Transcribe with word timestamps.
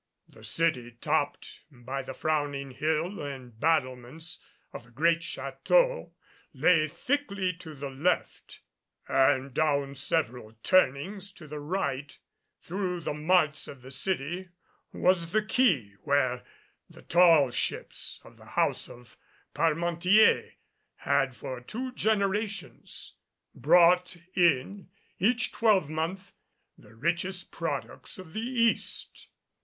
The 0.27 0.43
city, 0.43 0.97
topped 0.99 1.59
by 1.69 2.01
the 2.01 2.15
frowning 2.15 2.71
hill 2.71 3.21
and 3.21 3.59
battlements 3.59 4.39
of 4.73 4.85
the 4.85 4.89
great 4.89 5.19
Château, 5.19 6.09
lay 6.55 6.87
thickly 6.87 7.53
to 7.57 7.75
the 7.75 7.91
left; 7.91 8.61
and 9.07 9.53
down 9.53 9.93
several 9.93 10.53
turnings 10.63 11.31
to 11.33 11.45
the 11.47 11.59
right 11.59 12.17
through 12.63 13.01
the 13.01 13.13
marts 13.13 13.67
of 13.67 13.83
the 13.83 13.91
city 13.91 14.49
was 14.91 15.31
the 15.33 15.43
quay 15.43 15.91
where 16.01 16.41
the 16.89 17.03
tall 17.03 17.51
ships 17.51 18.19
of 18.23 18.37
the 18.37 18.45
house 18.57 18.89
of 18.89 19.15
Parmentier 19.53 20.53
had 20.95 21.35
for 21.35 21.61
two 21.61 21.91
generations 21.91 23.13
brought 23.53 24.17
in, 24.33 24.89
each 25.19 25.51
twelvemonth, 25.51 26.33
the 26.75 26.95
richest 26.95 27.51
products 27.51 28.17
of 28.17 28.33
the 28.33 28.39
East. 28.39 29.27